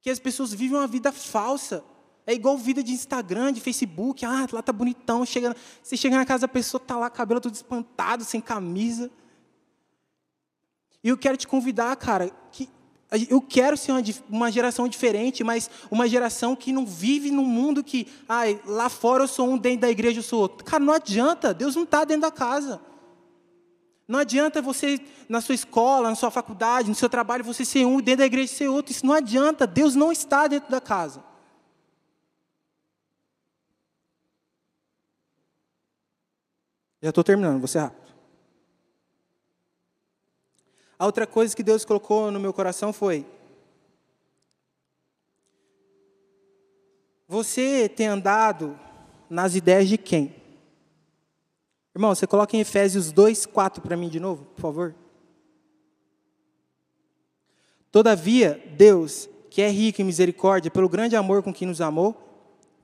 que 0.00 0.10
as 0.10 0.18
pessoas 0.18 0.52
vivem 0.52 0.76
uma 0.76 0.86
vida 0.86 1.12
falsa. 1.12 1.84
É 2.24 2.32
igual 2.32 2.56
vida 2.56 2.82
de 2.82 2.92
Instagram, 2.92 3.52
de 3.52 3.60
Facebook. 3.60 4.24
Ah, 4.24 4.46
lá 4.52 4.62
tá 4.62 4.72
bonitão. 4.72 5.26
Chega, 5.26 5.56
você 5.82 5.96
chega 5.96 6.16
na 6.16 6.24
casa 6.24 6.42
da 6.42 6.48
pessoa, 6.48 6.80
tá 6.80 6.96
lá, 6.96 7.10
cabelo 7.10 7.40
todo 7.40 7.54
espantado, 7.54 8.24
sem 8.24 8.40
camisa. 8.40 9.10
E 11.02 11.08
eu 11.08 11.18
quero 11.18 11.36
te 11.36 11.46
convidar, 11.46 11.94
cara, 11.96 12.30
que 12.52 12.68
eu 13.28 13.40
quero 13.42 13.76
ser 13.76 13.92
uma, 13.92 14.02
uma, 14.30 14.50
geração 14.50 14.88
diferente, 14.88 15.44
mas 15.44 15.68
uma 15.90 16.08
geração 16.08 16.56
que 16.56 16.72
não 16.72 16.86
vive 16.86 17.30
num 17.30 17.44
mundo 17.44 17.84
que, 17.84 18.06
ai, 18.28 18.60
lá 18.64 18.88
fora 18.88 19.24
eu 19.24 19.28
sou 19.28 19.50
um, 19.50 19.58
dentro 19.58 19.80
da 19.80 19.90
igreja 19.90 20.20
eu 20.20 20.22
sou 20.22 20.40
outro. 20.40 20.64
Cara, 20.64 20.82
não 20.82 20.94
adianta, 20.94 21.52
Deus 21.52 21.76
não 21.76 21.82
está 21.82 22.04
dentro 22.04 22.22
da 22.22 22.30
casa. 22.30 22.80
Não 24.08 24.18
adianta 24.18 24.62
você, 24.62 25.00
na 25.28 25.40
sua 25.40 25.54
escola, 25.54 26.08
na 26.08 26.14
sua 26.14 26.30
faculdade, 26.30 26.88
no 26.88 26.94
seu 26.94 27.08
trabalho, 27.08 27.44
você 27.44 27.64
ser 27.64 27.84
um, 27.84 28.00
dentro 28.00 28.18
da 28.18 28.26
igreja 28.26 28.52
ser 28.52 28.68
outro. 28.68 28.92
Isso 28.92 29.04
não 29.04 29.14
adianta, 29.14 29.66
Deus 29.66 29.94
não 29.94 30.10
está 30.10 30.46
dentro 30.46 30.70
da 30.70 30.80
casa. 30.80 31.22
Já 37.02 37.08
estou 37.08 37.24
terminando, 37.24 37.60
você 37.60 37.78
é 37.78 37.80
rápido. 37.82 38.02
A 41.02 41.06
outra 41.06 41.26
coisa 41.26 41.56
que 41.56 41.64
Deus 41.64 41.84
colocou 41.84 42.30
no 42.30 42.38
meu 42.38 42.52
coração 42.52 42.92
foi: 42.92 43.26
Você 47.26 47.88
tem 47.88 48.06
andado 48.06 48.78
nas 49.28 49.56
ideias 49.56 49.88
de 49.88 49.98
quem? 49.98 50.32
Irmão, 51.92 52.14
você 52.14 52.24
coloca 52.24 52.56
em 52.56 52.60
Efésios 52.60 53.10
2, 53.10 53.46
4 53.46 53.82
para 53.82 53.96
mim 53.96 54.08
de 54.08 54.20
novo, 54.20 54.44
por 54.54 54.60
favor. 54.60 54.94
Todavia, 57.90 58.62
Deus, 58.76 59.28
que 59.50 59.60
é 59.60 59.68
rico 59.68 60.00
em 60.00 60.04
misericórdia, 60.04 60.70
pelo 60.70 60.88
grande 60.88 61.16
amor 61.16 61.42
com 61.42 61.52
que 61.52 61.66
nos 61.66 61.80
amou, 61.80 62.14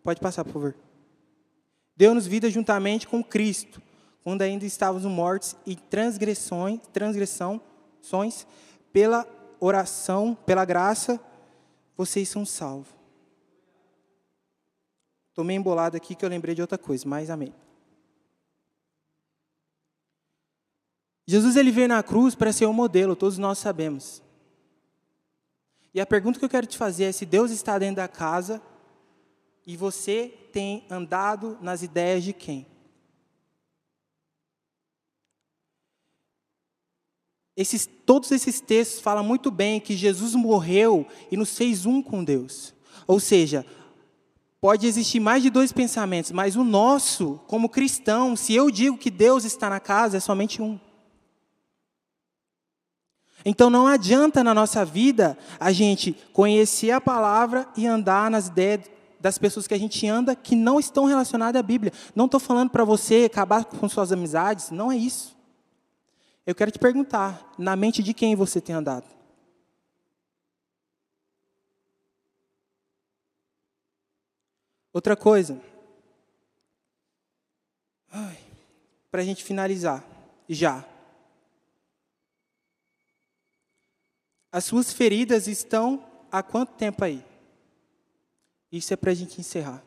pode 0.03 0.19
passar, 0.19 0.45
por 0.45 0.55
favor. 0.55 0.75
Deu-nos 1.97 2.27
vida 2.27 2.51
juntamente 2.51 3.07
com 3.07 3.23
Cristo, 3.23 3.81
quando 4.25 4.43
ainda 4.43 4.67
estávamos 4.67 5.05
mortos 5.05 5.55
e 5.65 5.77
transgressões, 5.77 6.81
pela 8.93 9.27
oração, 9.61 10.37
pela 10.47 10.65
graça, 10.65 11.21
vocês 11.97 12.29
são 12.29 12.47
salvos. 12.47 12.97
Estou 15.31 15.45
meio 15.45 15.59
embolado 15.59 15.97
aqui 15.97 16.15
que 16.15 16.25
eu 16.25 16.29
lembrei 16.29 16.55
de 16.55 16.61
outra 16.61 16.79
coisa, 16.79 17.09
mas 17.09 17.31
amém. 17.31 17.55
Jesus 21.27 21.57
ele 21.57 21.71
veio 21.71 21.89
na 21.89 22.03
cruz 22.03 22.35
para 22.35 22.53
ser 22.53 22.67
um 22.67 22.73
modelo, 22.73 23.15
todos 23.15 23.37
nós 23.37 23.59
sabemos. 23.59 24.23
E 25.93 26.01
a 26.01 26.07
pergunta 26.07 26.39
que 26.39 26.45
eu 26.45 26.49
quero 26.49 26.67
te 26.67 26.79
fazer 26.79 27.05
é 27.05 27.13
se 27.13 27.27
Deus 27.27 27.51
está 27.51 27.79
dentro 27.79 27.97
da 27.97 28.09
casa 28.09 28.63
e 29.67 29.77
você 29.77 30.33
tem 30.53 30.87
andado 30.89 31.59
nas 31.61 31.83
ideias 31.83 32.25
de 32.25 32.33
quem? 32.33 32.67
Esses, 37.59 37.87
todos 38.07 38.31
esses 38.31 38.61
textos 38.61 39.01
falam 39.01 39.23
muito 39.23 39.51
bem 39.51 39.81
que 39.81 39.95
Jesus 39.95 40.35
morreu 40.35 41.07
e 41.31 41.37
nos 41.37 41.59
fez 41.59 41.85
um 41.85 42.01
com 42.01 42.25
Deus. 42.25 42.73
Ou 43.07 43.21
seja, 43.21 43.67
Pode 44.61 44.89
existir 44.89 45.21
mais 45.21 45.41
de 45.41 45.51
dois 45.51 45.73
pensamentos, 45.73 46.33
mas 46.33 46.57
o 46.57 46.65
nosso, 46.65 47.39
como 47.47 47.69
cristão, 47.69 48.35
se 48.35 48.53
eu 48.55 48.73
digo 48.73 48.99
que 48.99 49.09
Deus 49.09 49.45
está 49.45 49.71
na 49.71 49.79
casa, 49.79 50.17
é 50.17 50.21
somente 50.21 50.61
um. 50.61 50.81
Então 53.45 53.71
não 53.71 53.87
adianta 53.87 54.43
na 54.43 54.53
nossa 54.53 54.85
vida 54.85 55.39
a 55.61 55.71
gente 55.71 56.13
conhecer 56.33 56.91
a 56.91 57.01
palavra 57.01 57.69
e 57.77 57.87
andar 57.87 58.29
nas 58.33 58.49
ideias 58.49 58.81
das 59.21 59.39
pessoas 59.39 59.69
que 59.69 59.75
a 59.75 59.79
gente 59.79 60.05
anda 60.09 60.35
que 60.35 60.57
não 60.57 60.81
estão 60.81 61.05
relacionadas 61.05 61.61
à 61.61 61.63
Bíblia. 61.63 61.93
Não 62.17 62.25
estou 62.25 62.41
falando 62.41 62.71
para 62.71 62.85
você 62.85 63.27
acabar 63.31 63.65
com 63.65 63.89
suas 63.89 64.11
amizades, 64.11 64.73
não 64.73 64.91
é 64.91 64.97
isso. 64.97 65.38
Eu 66.49 66.55
quero 66.55 66.71
te 66.71 66.79
perguntar: 66.79 67.53
na 67.59 67.77
mente 67.77 68.03
de 68.03 68.15
quem 68.15 68.35
você 68.35 68.59
tem 68.59 68.75
andado? 68.75 69.05
Outra 74.91 75.15
coisa, 75.15 75.61
para 79.11 79.21
a 79.21 79.25
gente 79.25 79.45
finalizar, 79.45 80.03
já. 80.49 80.87
As 84.51 84.65
suas 84.65 84.91
feridas 84.91 85.47
estão 85.49 86.03
há 86.33 86.43
quanto 86.43 86.73
tempo 86.73 87.05
aí? 87.05 87.23
Isso 88.73 88.95
é 88.95 88.97
para 88.97 89.11
a 89.11 89.15
gente 89.15 89.39
encerrar. 89.39 89.85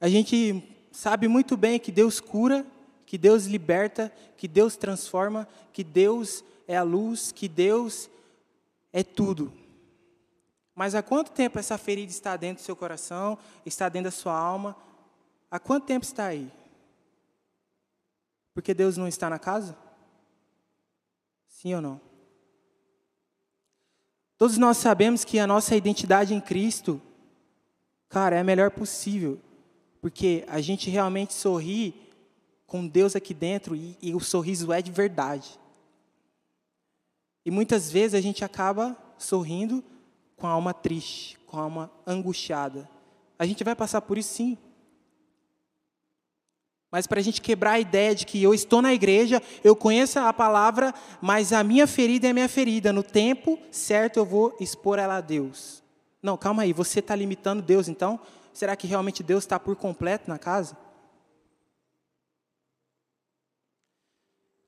A 0.00 0.08
gente 0.08 0.64
sabe 0.90 1.28
muito 1.28 1.56
bem 1.56 1.78
que 1.78 1.92
Deus 1.92 2.18
cura, 2.18 2.66
que 3.08 3.16
Deus 3.16 3.46
liberta, 3.46 4.12
que 4.36 4.46
Deus 4.46 4.76
transforma, 4.76 5.48
que 5.72 5.82
Deus 5.82 6.44
é 6.66 6.76
a 6.76 6.82
luz, 6.82 7.32
que 7.32 7.48
Deus 7.48 8.10
é 8.92 9.02
tudo. 9.02 9.50
Mas 10.74 10.94
há 10.94 11.02
quanto 11.02 11.32
tempo 11.32 11.58
essa 11.58 11.78
ferida 11.78 12.12
está 12.12 12.36
dentro 12.36 12.62
do 12.62 12.66
seu 12.66 12.76
coração, 12.76 13.38
está 13.64 13.88
dentro 13.88 14.10
da 14.10 14.14
sua 14.14 14.38
alma? 14.38 14.76
Há 15.50 15.58
quanto 15.58 15.86
tempo 15.86 16.04
está 16.04 16.26
aí? 16.26 16.52
Porque 18.52 18.74
Deus 18.74 18.98
não 18.98 19.08
está 19.08 19.30
na 19.30 19.38
casa? 19.38 19.74
Sim 21.46 21.76
ou 21.76 21.80
não? 21.80 21.98
Todos 24.36 24.58
nós 24.58 24.76
sabemos 24.76 25.24
que 25.24 25.38
a 25.38 25.46
nossa 25.46 25.74
identidade 25.74 26.34
em 26.34 26.42
Cristo, 26.42 27.00
cara, 28.06 28.36
é 28.36 28.40
a 28.40 28.44
melhor 28.44 28.70
possível. 28.70 29.40
Porque 29.98 30.44
a 30.46 30.60
gente 30.60 30.90
realmente 30.90 31.32
sorri 31.32 32.07
com 32.68 32.86
Deus 32.86 33.16
aqui 33.16 33.32
dentro 33.32 33.74
e, 33.74 33.96
e 34.00 34.14
o 34.14 34.20
sorriso 34.20 34.70
é 34.72 34.80
de 34.80 34.92
verdade. 34.92 35.58
E 37.44 37.50
muitas 37.50 37.90
vezes 37.90 38.14
a 38.14 38.20
gente 38.20 38.44
acaba 38.44 38.96
sorrindo 39.16 39.82
com 40.36 40.46
a 40.46 40.50
alma 40.50 40.74
triste, 40.74 41.38
com 41.46 41.58
a 41.58 41.62
alma 41.62 41.90
angustiada. 42.06 42.88
A 43.38 43.46
gente 43.46 43.64
vai 43.64 43.74
passar 43.74 44.02
por 44.02 44.18
isso 44.18 44.34
sim. 44.34 44.58
Mas 46.90 47.06
para 47.06 47.20
a 47.20 47.22
gente 47.22 47.40
quebrar 47.40 47.72
a 47.72 47.80
ideia 47.80 48.14
de 48.14 48.26
que 48.26 48.42
eu 48.42 48.52
estou 48.52 48.82
na 48.82 48.92
igreja, 48.92 49.42
eu 49.64 49.74
conheço 49.74 50.18
a 50.18 50.32
palavra, 50.32 50.94
mas 51.22 51.54
a 51.54 51.64
minha 51.64 51.86
ferida 51.86 52.26
é 52.26 52.30
a 52.30 52.34
minha 52.34 52.48
ferida. 52.50 52.92
No 52.92 53.02
tempo 53.02 53.58
certo 53.70 54.18
eu 54.18 54.26
vou 54.26 54.54
expor 54.60 54.98
ela 54.98 55.16
a 55.16 55.20
Deus. 55.22 55.82
Não, 56.22 56.36
calma 56.36 56.64
aí, 56.64 56.74
você 56.74 56.98
está 56.98 57.16
limitando 57.16 57.62
Deus 57.62 57.88
então? 57.88 58.20
Será 58.52 58.76
que 58.76 58.86
realmente 58.86 59.22
Deus 59.22 59.44
está 59.44 59.58
por 59.58 59.74
completo 59.74 60.28
na 60.28 60.38
casa? 60.38 60.76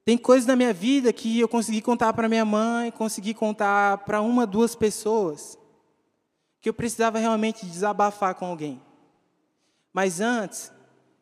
Tem 0.05 0.17
coisas 0.17 0.47
na 0.47 0.57
minha 0.57 0.73
vida 0.73 1.13
que 1.13 1.39
eu 1.39 1.49
consegui 1.49 1.83
contar 1.83 2.13
para 2.13 2.29
minha 2.29 2.45
mãe, 2.45 2.91
consegui 2.91 3.35
contar 3.35 3.99
para 3.99 4.21
uma, 4.21 4.47
duas 4.47 4.75
pessoas 4.75 5.59
que 6.61 6.69
eu 6.69 6.75
precisava 6.75 7.19
realmente 7.19 7.65
desabafar 7.67 8.35
com 8.35 8.47
alguém. 8.47 8.81
Mas 9.93 10.21
antes, 10.21 10.73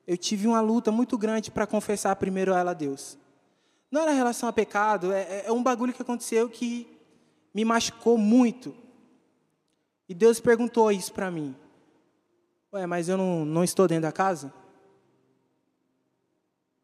eu 0.06 0.16
tive 0.16 0.46
uma 0.46 0.60
luta 0.60 0.90
muito 0.90 1.16
grande 1.16 1.50
para 1.50 1.66
confessar 1.66 2.14
primeiro 2.16 2.52
ela 2.52 2.72
a 2.72 2.74
Deus. 2.74 3.18
Não 3.90 4.02
era 4.02 4.12
relação 4.12 4.48
a 4.48 4.52
pecado, 4.52 5.12
é, 5.12 5.46
é 5.46 5.52
um 5.52 5.62
bagulho 5.62 5.92
que 5.92 6.02
aconteceu 6.02 6.48
que 6.48 6.86
me 7.54 7.64
machucou 7.64 8.18
muito. 8.18 8.74
E 10.08 10.14
Deus 10.14 10.40
perguntou 10.40 10.90
isso 10.90 11.12
para 11.12 11.30
mim. 11.30 11.54
Ué, 12.72 12.86
mas 12.86 13.08
eu 13.08 13.16
não, 13.16 13.44
não 13.44 13.64
estou 13.64 13.88
dentro 13.88 14.02
da 14.02 14.12
casa? 14.12 14.52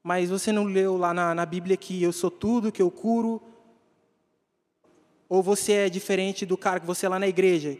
Mas 0.05 0.29
você 0.29 0.53
não 0.53 0.65
leu 0.65 0.99
lá 0.99 1.15
na, 1.15 1.35
na 1.35 1.47
Bíblia 1.47 1.79
que 1.79 2.03
eu 2.03 2.13
sou 2.13 2.31
tudo, 2.31 2.71
que 2.71 2.83
eu 2.83 2.91
curo? 2.91 3.43
Ou 5.27 5.43
você 5.43 5.73
é 5.73 5.89
diferente 5.89 6.45
do 6.45 6.59
cara 6.59 6.79
que 6.79 6.87
você 6.87 7.07
é 7.07 7.09
lá 7.09 7.19
na 7.19 7.27
igreja, 7.27 7.79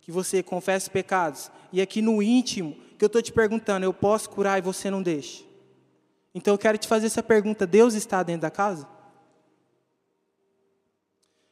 que 0.00 0.10
você 0.10 0.42
confesse 0.42 0.88
pecados, 0.88 1.50
e 1.70 1.82
aqui 1.82 2.00
no 2.00 2.22
íntimo, 2.22 2.74
que 2.98 3.04
eu 3.04 3.08
estou 3.08 3.20
te 3.20 3.30
perguntando, 3.30 3.84
eu 3.84 3.92
posso 3.92 4.30
curar 4.30 4.58
e 4.58 4.62
você 4.62 4.90
não 4.90 5.02
deixa? 5.02 5.44
Então 6.34 6.54
eu 6.54 6.58
quero 6.58 6.78
te 6.78 6.88
fazer 6.88 7.08
essa 7.08 7.22
pergunta: 7.22 7.66
Deus 7.66 7.92
está 7.92 8.22
dentro 8.22 8.40
da 8.42 8.50
casa? 8.50 8.88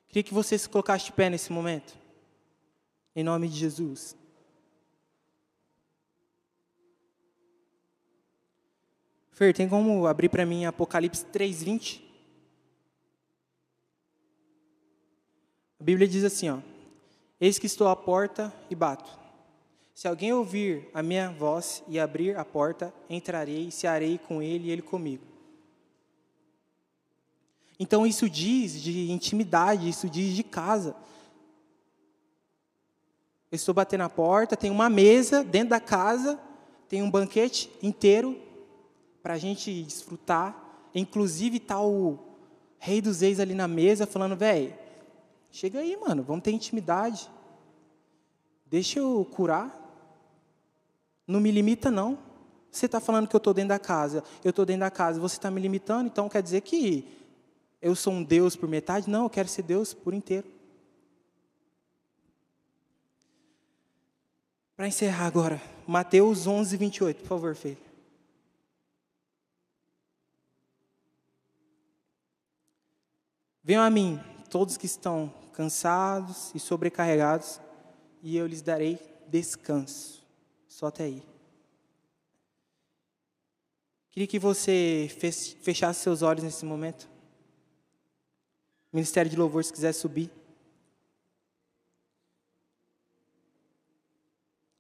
Queria 0.09 0.23
que 0.23 0.33
você 0.33 0.57
se 0.57 0.67
colocasse 0.71 1.05
de 1.05 1.13
pé 1.13 1.29
nesse 1.29 1.53
momento, 1.53 1.95
em 3.15 3.23
nome 3.23 3.47
de 3.47 3.59
Jesus. 3.59 4.17
Fer, 9.39 9.55
tem 9.55 9.69
como 9.69 10.05
abrir 10.09 10.29
para 10.29 10.45
mim 10.45 10.65
Apocalipse 10.65 11.25
3:20? 11.27 12.03
A 15.79 15.85
Bíblia 15.85 16.09
diz 16.09 16.25
assim, 16.25 16.51
ó: 16.51 16.59
Eis 17.41 17.57
que 17.57 17.67
estou 17.67 17.87
à 17.87 17.95
porta 17.95 18.53
e 18.69 18.75
bato. 18.75 19.17
Se 19.95 20.09
alguém 20.09 20.33
ouvir 20.33 20.91
a 20.93 21.05
minha 21.05 21.31
voz 21.31 21.85
e 21.87 22.01
abrir 22.01 22.37
a 22.37 22.45
porta, 22.45 22.93
entrarei 23.09 23.69
e 23.69 23.71
cearei 23.71 24.19
com 24.19 24.43
ele 24.43 24.67
e 24.67 24.71
ele 24.73 24.83
comigo. 24.83 25.23
Então 27.79 28.05
isso 28.05 28.29
diz 28.29 28.83
de 28.83 29.13
intimidade, 29.13 29.89
isso 29.89 30.11
diz 30.11 30.35
de 30.35 30.43
casa. 30.43 30.97
Eu 33.53 33.55
estou 33.55 33.73
batendo 33.73 34.01
na 34.01 34.11
porta, 34.11 34.57
tem 34.57 34.73
uma 34.73 34.91
mesa 34.91 35.45
dentro 35.45 35.69
da 35.69 35.81
casa, 35.81 36.41
tem 36.89 37.05
um 37.05 37.11
banquete 37.11 37.71
inteiro 37.81 38.48
para 39.23 39.35
a 39.35 39.39
gente 39.39 39.83
desfrutar. 39.83 40.89
Inclusive 40.95 41.59
está 41.59 41.81
o 41.81 42.19
rei 42.79 43.01
dos 43.01 43.21
reis 43.21 43.41
ali 43.41 43.55
na 43.55 43.69
mesa 43.69 44.07
falando, 44.07 44.37
velho, 44.37 44.73
Chega 45.51 45.81
aí, 45.81 45.97
mano, 45.97 46.23
vamos 46.23 46.43
ter 46.43 46.53
intimidade. 46.53 47.29
Deixa 48.67 48.99
eu 48.99 49.25
curar. 49.25 49.75
Não 51.27 51.41
me 51.41 51.51
limita, 51.51 51.91
não. 51.91 52.19
Você 52.71 52.87
está 52.87 53.01
falando 53.01 53.27
que 53.27 53.35
eu 53.35 53.39
estou 53.39 53.55
dentro 53.55 53.71
da 53.71 53.79
casa, 53.79 54.23
eu 54.45 54.51
estou 54.51 54.65
dentro 54.65 54.81
da 54.81 54.91
casa, 54.91 55.19
você 55.19 55.37
está 55.37 55.51
me 55.51 55.61
limitando, 55.61 56.07
então 56.07 56.29
quer 56.29 56.43
dizer 56.43 56.61
que 56.61 57.09
eu 57.81 57.97
sou 57.97 58.13
um 58.13 58.23
Deus 58.23 58.55
por 58.55 58.69
metade? 58.69 59.09
Não, 59.09 59.25
eu 59.25 59.31
quero 59.31 59.49
ser 59.49 59.63
Deus 59.63 59.95
por 59.95 60.13
inteiro. 60.13 60.47
Para 64.77 64.87
encerrar 64.87 65.27
agora, 65.27 65.61
Mateus 65.87 66.47
11, 66.47 66.77
28, 66.77 67.23
por 67.23 67.27
favor, 67.27 67.57
filho. 67.57 67.88
Venham 73.69 73.83
a 73.83 73.91
mim, 73.91 74.19
todos 74.49 74.79
que 74.79 74.87
estão 74.87 75.29
cansados 75.53 76.55
e 76.55 76.59
sobrecarregados, 76.59 77.61
e 78.23 78.35
eu 78.35 78.47
lhes 78.47 78.63
darei 78.63 78.99
descanso. 79.27 80.27
Só 80.67 80.87
até 80.87 81.05
aí. 81.05 81.23
Queria 84.11 84.27
que 84.27 84.39
você 84.39 85.07
fechasse 85.61 86.01
seus 86.01 86.23
olhos 86.23 86.43
nesse 86.43 86.65
momento. 86.65 87.11
Ministério 88.91 89.31
de 89.31 89.37
Louvor, 89.37 89.63
se 89.63 89.71
quiser 89.71 89.93
subir. 89.93 90.31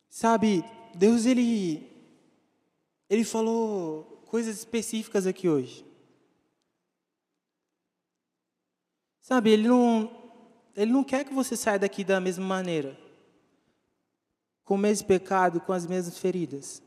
Sabe, 0.08 0.64
Deus 0.94 1.26
ele 1.26 1.86
ele 3.10 3.22
falou 3.22 4.22
coisas 4.24 4.56
específicas 4.56 5.26
aqui 5.26 5.46
hoje. 5.46 5.87
Sabe, 9.28 9.50
ele 9.50 9.68
não 9.68 10.10
ele 10.74 10.90
não 10.90 11.04
quer 11.04 11.22
que 11.22 11.34
você 11.34 11.54
saia 11.54 11.78
daqui 11.78 12.02
da 12.02 12.18
mesma 12.18 12.46
maneira. 12.46 12.98
Com 14.64 14.76
o 14.76 14.78
mesmo 14.78 15.06
pecado, 15.06 15.60
com 15.60 15.70
as 15.70 15.86
mesmas 15.86 16.16
feridas. 16.16 16.80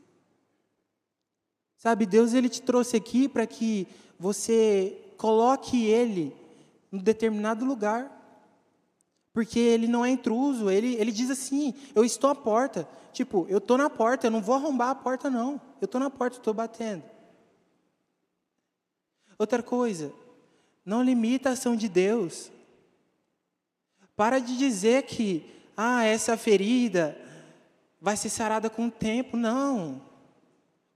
Sabe, 1.76 2.04
Deus 2.04 2.34
ele 2.34 2.48
te 2.48 2.60
trouxe 2.60 2.96
aqui 2.96 3.28
para 3.28 3.46
que 3.46 3.86
você 4.18 5.14
coloque 5.16 5.86
ele 5.86 6.34
em 6.92 6.98
determinado 6.98 7.64
lugar. 7.64 8.10
Porque 9.32 9.60
ele 9.60 9.86
não 9.86 10.04
é 10.04 10.10
intruso, 10.10 10.68
ele, 10.68 10.96
ele 10.96 11.12
diz 11.12 11.30
assim: 11.30 11.72
eu 11.94 12.04
estou 12.04 12.28
à 12.28 12.34
porta. 12.34 12.88
Tipo, 13.12 13.46
eu 13.48 13.58
estou 13.58 13.78
na 13.78 13.88
porta, 13.88 14.26
eu 14.26 14.32
não 14.32 14.42
vou 14.42 14.56
arrombar 14.56 14.88
a 14.88 14.96
porta, 14.96 15.30
não. 15.30 15.60
Eu 15.80 15.84
estou 15.84 16.00
na 16.00 16.10
porta, 16.10 16.38
estou 16.38 16.52
batendo. 16.52 17.04
Outra 19.38 19.62
coisa, 19.62 20.12
não 20.84 21.02
limita 21.02 21.50
a 21.50 21.52
ação 21.52 21.76
de 21.76 21.88
Deus. 21.88 22.50
Para 24.16 24.38
de 24.38 24.56
dizer 24.56 25.04
que, 25.04 25.44
ah, 25.76 26.04
essa 26.04 26.36
ferida 26.36 27.16
vai 28.00 28.16
ser 28.16 28.28
sarada 28.28 28.68
com 28.68 28.86
o 28.86 28.90
tempo. 28.90 29.36
Não. 29.36 30.02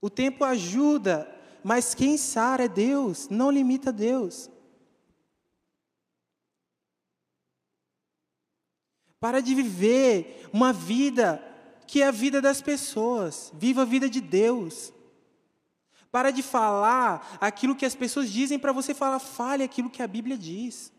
O 0.01 0.09
tempo 0.09 0.43
ajuda, 0.43 1.27
mas 1.63 1.95
quem 1.95 2.17
sara 2.17 2.65
é 2.65 2.69
Deus, 2.69 3.29
não 3.29 3.49
limita 3.49 3.91
Deus. 3.91 4.49
Para 9.19 9.41
de 9.41 9.55
viver 9.55 10.47
uma 10.53 10.71
vida 10.71 11.43
que 11.87 12.01
é 12.01 12.07
a 12.07 12.11
vida 12.11 12.41
das 12.41 12.61
pessoas. 12.61 13.51
Viva 13.55 13.81
a 13.81 13.85
vida 13.85 14.09
de 14.09 14.21
Deus. 14.21 14.93
Para 16.11 16.31
de 16.31 16.41
falar 16.41 17.37
aquilo 17.41 17.75
que 17.75 17.85
as 17.85 17.95
pessoas 17.95 18.31
dizem 18.31 18.57
para 18.57 18.71
você 18.71 18.93
falar, 18.93 19.19
fale 19.19 19.63
aquilo 19.63 19.89
que 19.89 20.01
a 20.01 20.07
Bíblia 20.07 20.37
diz. 20.37 20.91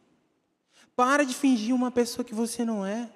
Para 0.95 1.25
de 1.25 1.35
fingir 1.35 1.75
uma 1.75 1.91
pessoa 1.91 2.25
que 2.25 2.35
você 2.35 2.65
não 2.65 2.85
é. 2.85 3.11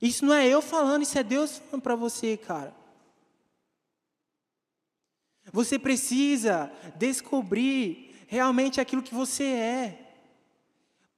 Isso 0.00 0.24
não 0.24 0.34
é 0.34 0.48
eu 0.48 0.60
falando, 0.60 1.02
isso 1.02 1.18
é 1.18 1.22
Deus 1.22 1.58
falando 1.58 1.82
para 1.82 1.94
você, 1.94 2.36
cara. 2.36 2.74
Você 5.52 5.78
precisa 5.78 6.72
descobrir 6.96 8.14
realmente 8.26 8.80
aquilo 8.80 9.02
que 9.02 9.14
você 9.14 9.44
é. 9.44 9.98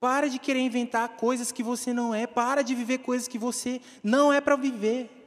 Para 0.01 0.29
de 0.29 0.39
querer 0.39 0.61
inventar 0.61 1.09
coisas 1.11 1.51
que 1.51 1.63
você 1.63 1.93
não 1.93 2.15
é. 2.15 2.27
Para 2.27 2.63
de 2.63 2.75
viver 2.75 2.99
coisas 2.99 3.27
que 3.27 3.39
você 3.39 3.81
não 4.03 4.33
é 4.33 4.41
para 4.41 4.57
viver. 4.57 5.24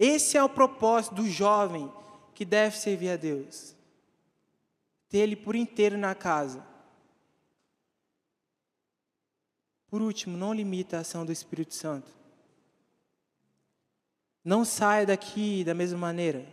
Esse 0.00 0.38
é 0.38 0.42
o 0.42 0.48
propósito 0.48 1.16
do 1.16 1.28
jovem 1.28 1.92
que 2.34 2.42
deve 2.42 2.78
servir 2.78 3.10
a 3.10 3.16
Deus. 3.16 3.76
Ter 5.10 5.18
Ele 5.18 5.36
por 5.36 5.54
inteiro 5.54 5.98
na 5.98 6.14
casa. 6.14 6.66
Por 9.88 10.00
último, 10.00 10.38
não 10.38 10.54
limita 10.54 10.96
a 10.96 11.00
ação 11.00 11.26
do 11.26 11.32
Espírito 11.32 11.74
Santo. 11.74 12.10
Não 14.42 14.64
saia 14.64 15.04
daqui 15.04 15.62
da 15.64 15.74
mesma 15.74 15.98
maneira. 15.98 16.46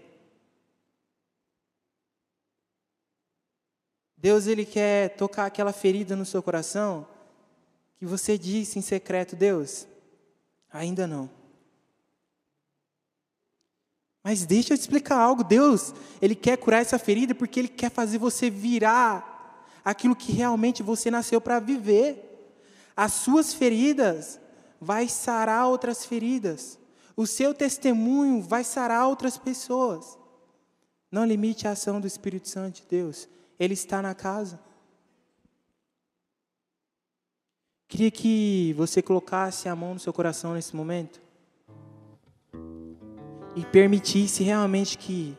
Deus 4.17 4.45
ele 4.45 4.65
quer 4.65 5.15
tocar 5.15 5.45
aquela 5.45 5.71
ferida 5.71 6.17
no 6.17 6.25
seu 6.25 6.43
coração 6.43 7.07
que 7.97 8.05
você 8.05 8.37
disse 8.37 8.77
em 8.77 8.81
secreto, 8.81 9.37
Deus, 9.37 9.87
ainda 10.69 11.07
não. 11.07 11.36
Mas 14.27 14.45
deixa 14.45 14.73
eu 14.73 14.77
te 14.77 14.81
explicar 14.81 15.17
algo, 15.21 15.41
Deus, 15.41 15.93
ele 16.21 16.35
quer 16.35 16.57
curar 16.57 16.81
essa 16.81 16.99
ferida 16.99 17.33
porque 17.33 17.61
ele 17.61 17.69
quer 17.69 17.89
fazer 17.89 18.17
você 18.17 18.49
virar 18.49 19.63
aquilo 19.85 20.17
que 20.17 20.33
realmente 20.33 20.83
você 20.83 21.09
nasceu 21.09 21.39
para 21.39 21.61
viver. 21.61 22.53
As 22.93 23.13
suas 23.13 23.53
feridas 23.53 24.37
vai 24.81 25.07
sarar 25.07 25.67
outras 25.67 26.05
feridas. 26.05 26.77
O 27.15 27.25
seu 27.25 27.53
testemunho 27.53 28.41
vai 28.41 28.65
sarar 28.65 29.07
outras 29.07 29.37
pessoas. 29.37 30.17
Não 31.09 31.23
limite 31.23 31.65
a 31.65 31.71
ação 31.71 32.01
do 32.01 32.05
Espírito 32.05 32.49
Santo 32.49 32.81
de 32.81 32.83
Deus. 32.85 33.29
Ele 33.57 33.75
está 33.75 34.01
na 34.01 34.13
casa. 34.13 34.59
Queria 37.87 38.11
que 38.11 38.73
você 38.73 39.01
colocasse 39.01 39.69
a 39.69 39.75
mão 39.75 39.93
no 39.93 40.01
seu 40.01 40.11
coração 40.11 40.53
nesse 40.53 40.75
momento 40.75 41.26
e 43.57 43.65
permitisse 43.65 44.43
realmente 44.43 44.99
que 44.99 45.35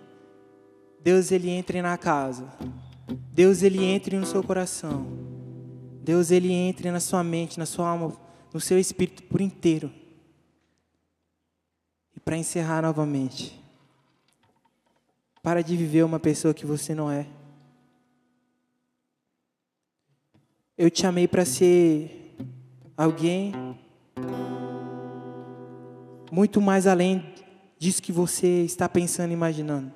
Deus 1.00 1.30
ele 1.30 1.48
entre 1.50 1.80
na 1.80 1.96
casa. 1.96 2.52
Deus 3.32 3.62
ele 3.62 3.84
entre 3.84 4.18
no 4.18 4.26
seu 4.26 4.42
coração. 4.42 5.06
Deus 6.02 6.32
ele 6.32 6.52
entre 6.52 6.90
na 6.90 6.98
sua 6.98 7.22
mente, 7.22 7.60
na 7.60 7.64
sua 7.64 7.88
alma, 7.88 8.12
no 8.52 8.58
seu 8.58 8.76
espírito 8.76 9.22
por 9.22 9.40
inteiro. 9.40 9.92
E 12.16 12.18
para 12.18 12.36
encerrar 12.36 12.82
novamente, 12.82 13.62
para 15.40 15.62
de 15.62 15.76
viver 15.76 16.02
uma 16.02 16.18
pessoa 16.18 16.52
que 16.52 16.66
você 16.66 16.96
não 16.96 17.08
é. 17.08 17.24
Eu 20.76 20.90
te 20.90 21.02
chamei 21.02 21.28
para 21.28 21.44
ser 21.44 22.36
alguém 22.96 23.52
muito 26.32 26.60
mais 26.60 26.84
além 26.88 27.37
disso 27.78 28.02
que 28.02 28.12
você 28.12 28.64
está 28.64 28.88
pensando 28.88 29.30
e 29.30 29.34
imaginando. 29.34 29.92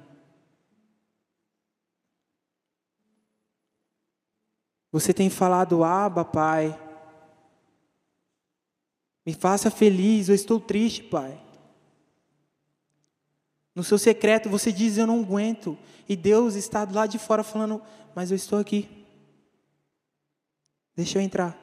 Você 4.90 5.14
tem 5.14 5.30
falado, 5.30 5.82
Aba, 5.82 6.24
Pai. 6.24 6.78
Me 9.24 9.32
faça 9.32 9.70
feliz, 9.70 10.28
eu 10.28 10.34
estou 10.34 10.60
triste, 10.60 11.02
Pai. 11.02 11.40
No 13.74 13.82
seu 13.82 13.98
secreto 13.98 14.50
você 14.50 14.70
diz, 14.70 14.98
eu 14.98 15.06
não 15.06 15.20
aguento. 15.20 15.78
E 16.08 16.14
Deus 16.14 16.54
está 16.54 16.84
do 16.84 16.94
lado 16.94 17.10
de 17.10 17.18
fora 17.18 17.42
falando, 17.42 17.80
mas 18.14 18.30
eu 18.30 18.36
estou 18.36 18.58
aqui. 18.58 19.06
Deixa 20.94 21.18
eu 21.18 21.22
entrar. 21.22 21.58